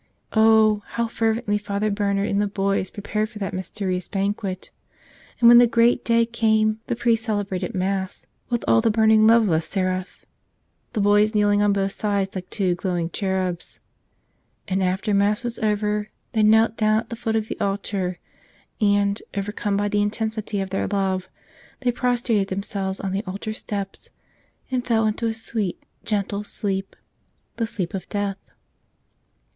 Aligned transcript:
Oh, 0.33 0.81
how 0.93 1.05
fervently 1.07 1.59
Father 1.59 1.91
Bernard 1.91 2.27
and 2.27 2.41
the 2.41 2.47
boys 2.47 2.89
prepared 2.89 3.29
for 3.29 3.37
that 3.37 3.53
mysterious 3.53 4.07
banquet! 4.07 4.71
And 5.39 5.47
when 5.47 5.59
the 5.59 5.67
great 5.67 6.03
day 6.03 6.25
came 6.25 6.79
the 6.87 6.95
priest 6.95 7.23
celebrated 7.25 7.75
Mass 7.75 8.25
with 8.49 8.65
all 8.67 8.81
the 8.81 8.89
burning 8.89 9.27
love 9.27 9.43
of 9.43 9.51
a 9.51 9.61
seraph, 9.61 10.25
the 10.93 11.01
boys 11.01 11.35
kneeling 11.35 11.61
on 11.61 11.71
both 11.71 11.91
sides 11.91 12.33
like 12.33 12.49
two 12.49 12.73
glowing 12.73 13.11
cherubs. 13.11 13.79
And 14.67 14.81
after 14.81 15.13
Mass 15.13 15.43
was 15.43 15.59
over 15.59 16.09
they 16.31 16.41
knelt 16.41 16.75
down 16.77 16.97
at 17.01 17.09
the 17.09 17.15
foot 17.15 17.35
of 17.35 17.47
the 17.47 17.59
altar 17.59 18.17
and, 18.81 19.21
overcome 19.37 19.77
by 19.77 19.87
the 19.87 20.01
intensity 20.01 20.61
of 20.61 20.71
their 20.71 20.87
love, 20.87 21.29
they 21.81 21.91
pros¬ 21.91 22.23
trated 22.25 22.47
themselves 22.47 22.99
on 22.99 23.11
the 23.11 23.23
altar 23.27 23.53
steps 23.53 24.09
and 24.71 24.83
fell 24.83 25.05
into 25.05 25.27
a 25.27 25.33
sweet, 25.35 25.85
gentle 26.03 26.43
sleep— 26.43 26.95
the 27.57 27.67
sleep 27.67 27.93
of 27.93 28.09
death. 28.09 28.37